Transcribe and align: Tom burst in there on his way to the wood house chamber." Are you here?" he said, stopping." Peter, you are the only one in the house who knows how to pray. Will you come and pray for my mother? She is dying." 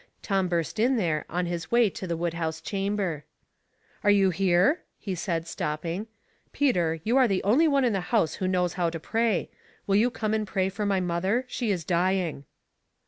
Tom 0.23 0.47
burst 0.47 0.79
in 0.79 0.95
there 0.97 1.25
on 1.29 1.45
his 1.45 1.69
way 1.69 1.87
to 1.87 2.07
the 2.07 2.17
wood 2.17 2.33
house 2.33 2.59
chamber." 2.59 3.23
Are 4.03 4.09
you 4.09 4.31
here?" 4.31 4.81
he 4.97 5.13
said, 5.13 5.47
stopping." 5.47 6.07
Peter, 6.53 6.99
you 7.03 7.17
are 7.17 7.27
the 7.27 7.43
only 7.43 7.67
one 7.67 7.85
in 7.85 7.93
the 7.93 8.01
house 8.09 8.33
who 8.41 8.47
knows 8.47 8.73
how 8.73 8.89
to 8.89 8.99
pray. 8.99 9.51
Will 9.85 9.97
you 9.97 10.09
come 10.09 10.33
and 10.33 10.47
pray 10.47 10.69
for 10.69 10.87
my 10.87 10.99
mother? 10.99 11.45
She 11.47 11.69
is 11.69 11.85
dying." 11.85 12.45